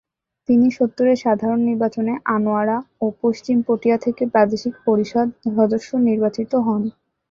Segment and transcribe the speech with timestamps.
[0.49, 5.27] তিনি সত্তরের সাধারণ নির্বাচনে আনোয়ারা ও পশ্চিম পটিয়া থেকে প্রাদেশিক পরিষদ
[5.49, 6.81] সদস্য নির্বাচিত হন।